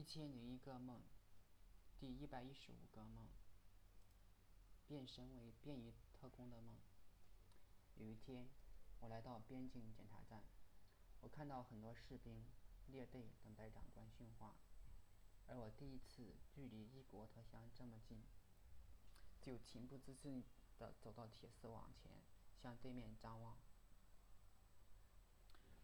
[0.00, 1.02] 一千零一个梦，
[1.98, 3.28] 第一百一十五个梦，
[4.88, 6.74] 变身为便衣特工的梦。
[7.96, 8.48] 有一天，
[9.00, 10.42] 我来到边境检查站，
[11.20, 12.46] 我看到很多士兵
[12.86, 14.54] 列队等待长官训话，
[15.46, 18.22] 而我第一次距离异国他乡这么近，
[19.42, 20.42] 就情不自禁
[20.78, 22.10] 地走到铁丝网前，
[22.62, 23.58] 向对面张望。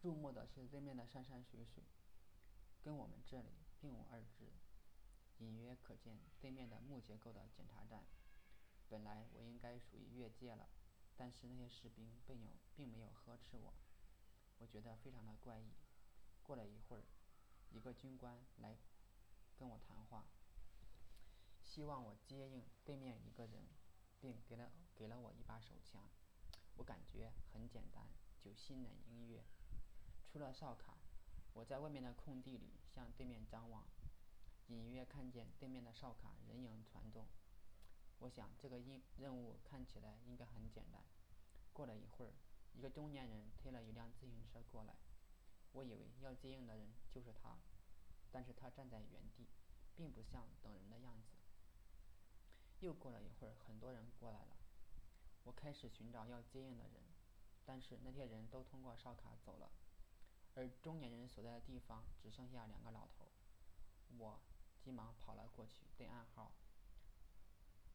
[0.00, 1.84] 入目的是对面的山山水水，
[2.82, 3.50] 跟我们这里
[3.86, 4.50] 并无二致。
[5.38, 8.04] 隐约可见对面的木结构的检查站。
[8.88, 10.68] 本来我应该属于越界了，
[11.16, 13.72] 但是那些士兵并没有并没有呵斥我，
[14.58, 15.70] 我觉得非常的怪异。
[16.42, 17.04] 过了一会儿，
[17.70, 18.76] 一个军官来
[19.56, 20.26] 跟我谈话，
[21.62, 23.68] 希望我接应对面一个人，
[24.20, 26.08] 并给了给了我一把手枪。
[26.74, 28.08] 我感觉很简单，
[28.40, 29.44] 就新人音乐。
[30.26, 30.98] 出了哨卡，
[31.52, 33.84] 我在外面的空地里向对面张望，
[34.68, 37.26] 隐约看见对面的哨卡人影攒动。
[38.20, 41.04] 我想这个任任务看起来应该很简单。
[41.74, 42.32] 过了一会儿，
[42.72, 44.94] 一个中年人推了一辆自行车过来，
[45.72, 47.58] 我以为要接应的人就是他，
[48.32, 49.46] 但是他站在原地，
[49.94, 51.36] 并不像等人的样子。
[52.80, 54.56] 又过了一会儿，很多人过来了，
[55.44, 57.02] 我开始寻找要接应的人，
[57.66, 59.70] 但是那些人都通过哨卡走了。
[60.56, 63.28] 而中年人所在的地方只剩下两个老头，
[64.16, 64.40] 我
[64.80, 66.50] 急忙跑了过去对暗号。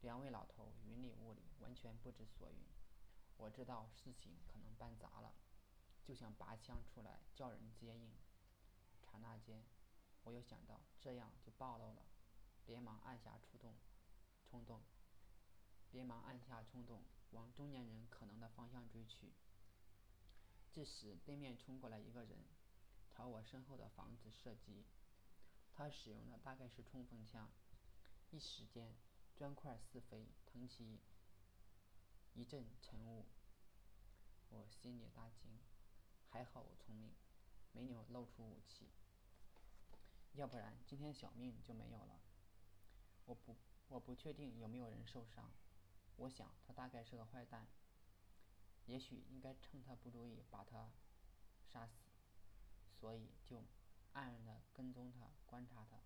[0.00, 2.58] 两位老头云里雾里，完全不知所云。
[3.36, 5.34] 我知道事情可能办砸了，
[6.04, 8.12] 就想拔枪出来叫人接应。
[9.02, 9.64] 刹那间，
[10.22, 12.02] 我又想到这样就暴露了，
[12.66, 13.74] 连忙按下触动，
[14.48, 14.80] 冲动，
[15.90, 19.32] 连忙按下冲动，往中年人可能的方向追去。
[20.74, 22.38] 这时，对面冲过来一个人，
[23.10, 24.86] 朝我身后的房子射击。
[25.74, 27.50] 他使用的大概是冲锋枪，
[28.30, 28.94] 一时间，
[29.36, 31.00] 砖块四飞，腾起
[32.32, 33.26] 一阵尘雾。
[34.48, 35.58] 我心里大惊，
[36.30, 37.12] 还好我聪明，
[37.72, 38.88] 没有露出武器，
[40.32, 42.18] 要不然今天小命就没有了。
[43.26, 43.54] 我不，
[43.88, 45.52] 我不确定有没有人受伤。
[46.16, 47.66] 我想他大概是个坏蛋。
[48.86, 50.90] 也许应该趁他不注意把他
[51.72, 52.02] 杀死，
[53.00, 53.64] 所以就
[54.12, 56.00] 暗暗地跟踪他，观察他。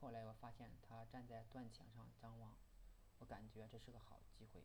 [0.00, 2.56] 后来我发现他站在断墙上张望，
[3.18, 4.64] 我感觉这是个好机会，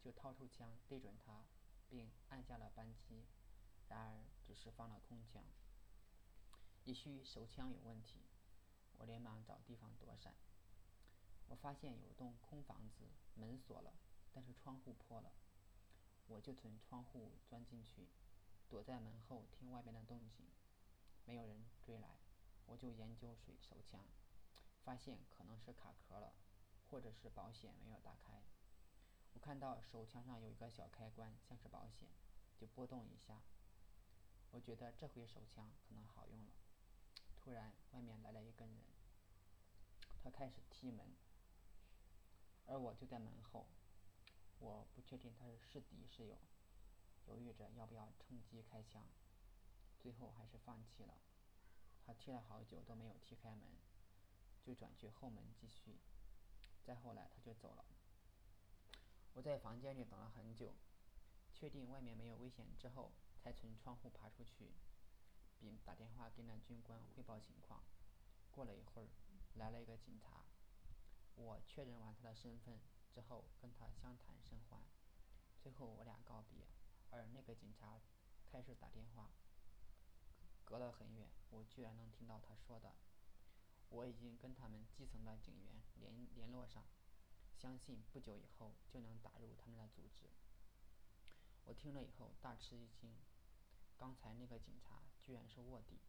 [0.00, 1.44] 就掏出枪对准他，
[1.88, 3.26] 并按下了扳机。
[3.88, 5.44] 然而只是放了空枪。
[6.84, 8.22] 也许手枪有问题，
[8.96, 10.34] 我连忙找地方躲闪。
[11.48, 13.92] 我发现有栋空房子，门锁了，
[14.32, 15.30] 但是窗户破了。
[16.28, 18.08] 我就从窗户钻进去，
[18.68, 20.46] 躲在门后听外边的动静。
[21.24, 22.18] 没有人追来，
[22.66, 24.04] 我就研究水手枪，
[24.84, 26.32] 发现可能是卡壳了，
[26.90, 28.42] 或者是保险没有打开。
[29.34, 32.08] 我看到手枪上有一个小开关，像是保险，
[32.58, 33.42] 就拨动一下。
[34.50, 36.52] 我觉得这回手枪可能好用了。
[37.40, 38.76] 突然，外面来了一个人，
[40.22, 41.14] 他开始踢门，
[42.66, 43.66] 而我就在门后。
[44.72, 46.38] 我不确定他是是敌是友，
[47.26, 49.04] 犹豫着要不要趁机开枪，
[50.00, 51.12] 最后还是放弃了。
[52.06, 53.68] 他踢了好久都没有踢开门，
[54.62, 55.98] 就转去后门继续。
[56.82, 57.84] 再后来他就走了。
[59.34, 60.74] 我在房间里等了很久，
[61.52, 64.72] 确定外面没有危险之后，才从窗户爬出去，
[65.60, 67.84] 并打电话给那军官汇报情况。
[68.50, 69.08] 过了一会儿，
[69.54, 70.46] 来了一个警察，
[71.34, 72.80] 我确认完他的身份。
[73.12, 74.82] 之后跟他相谈甚欢，
[75.60, 76.66] 最后我俩告别，
[77.10, 78.00] 而那个警察
[78.46, 79.30] 开始打电话，
[80.64, 82.94] 隔了很远，我居然能听到他说的
[83.90, 86.86] ：“我已经跟他们基层的警员联联络上，
[87.54, 90.30] 相信不久以后就能打入他们的组织。”
[91.66, 93.14] 我听了以后大吃一惊，
[93.98, 96.00] 刚才那个警察居然是卧底。